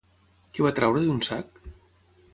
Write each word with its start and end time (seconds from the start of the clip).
Què 0.55 0.65
va 0.67 0.71
treure 0.79 1.05
d'un 1.05 1.23
sac? 1.31 1.63